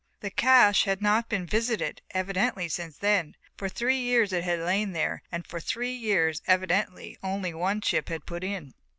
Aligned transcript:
The 0.21 0.31
cache 0.31 0.85
had 0.85 0.99
not 0.99 1.29
been 1.29 1.45
visited 1.45 2.01
evidently 2.09 2.67
since 2.67 2.97
then. 2.97 3.35
For 3.55 3.69
three 3.69 3.99
years 3.99 4.33
it 4.33 4.43
had 4.43 4.57
lain 4.57 4.95
here, 4.95 5.21
and 5.31 5.45
for 5.45 5.59
three 5.59 5.93
years, 5.93 6.41
evidently, 6.47 7.19
only 7.21 7.53
one 7.53 7.81
ship 7.81 8.09
had 8.09 8.25
put 8.25 8.43
in. 8.43 8.73